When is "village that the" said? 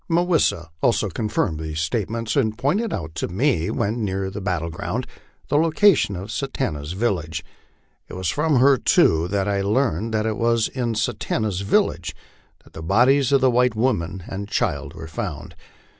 11.61-12.81